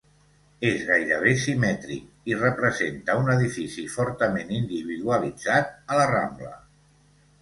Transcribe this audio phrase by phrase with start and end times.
[0.67, 6.55] És gairebé simètric, i representa un edifici fortament individualitzat a la Rambla.